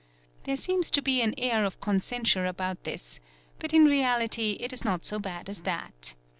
[0.45, 3.19] There seems to be an air of censure about this,
[3.59, 6.15] but in reality it is not so bad as that.